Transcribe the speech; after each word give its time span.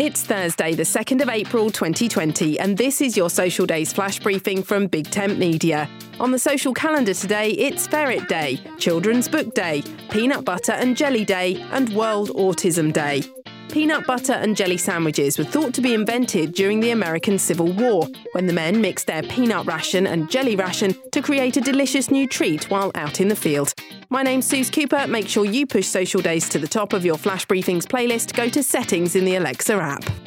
It's 0.00 0.24
Thursday, 0.24 0.74
the 0.74 0.82
2nd 0.82 1.22
of 1.22 1.28
April 1.28 1.70
2020, 1.70 2.58
and 2.58 2.76
this 2.76 3.00
is 3.00 3.16
your 3.16 3.30
Social 3.30 3.64
Days 3.64 3.92
flash 3.92 4.18
briefing 4.18 4.60
from 4.60 4.88
Big 4.88 5.08
Tent 5.08 5.38
Media. 5.38 5.88
On 6.18 6.32
the 6.32 6.38
social 6.40 6.74
calendar 6.74 7.14
today, 7.14 7.50
it's 7.50 7.86
Ferret 7.86 8.28
Day, 8.28 8.58
Children's 8.76 9.28
Book 9.28 9.54
Day, 9.54 9.84
Peanut 10.10 10.44
Butter 10.44 10.72
and 10.72 10.96
Jelly 10.96 11.24
Day, 11.24 11.64
and 11.70 11.90
World 11.90 12.30
Autism 12.30 12.92
Day. 12.92 13.22
Peanut 13.74 14.06
butter 14.06 14.34
and 14.34 14.56
jelly 14.56 14.76
sandwiches 14.76 15.36
were 15.36 15.42
thought 15.42 15.74
to 15.74 15.80
be 15.80 15.94
invented 15.94 16.52
during 16.52 16.78
the 16.78 16.92
American 16.92 17.40
Civil 17.40 17.72
War, 17.72 18.06
when 18.30 18.46
the 18.46 18.52
men 18.52 18.80
mixed 18.80 19.08
their 19.08 19.24
peanut 19.24 19.66
ration 19.66 20.06
and 20.06 20.30
jelly 20.30 20.54
ration 20.54 20.94
to 21.10 21.20
create 21.20 21.56
a 21.56 21.60
delicious 21.60 22.08
new 22.08 22.28
treat 22.28 22.70
while 22.70 22.92
out 22.94 23.20
in 23.20 23.26
the 23.26 23.34
field. 23.34 23.74
My 24.10 24.22
name's 24.22 24.46
Suze 24.46 24.70
Cooper. 24.70 25.08
Make 25.08 25.28
sure 25.28 25.44
you 25.44 25.66
push 25.66 25.88
Social 25.88 26.22
Days 26.22 26.48
to 26.50 26.60
the 26.60 26.68
top 26.68 26.92
of 26.92 27.04
your 27.04 27.18
Flash 27.18 27.48
Briefings 27.48 27.84
playlist. 27.84 28.36
Go 28.36 28.48
to 28.48 28.62
Settings 28.62 29.16
in 29.16 29.24
the 29.24 29.34
Alexa 29.34 29.74
app. 29.74 30.23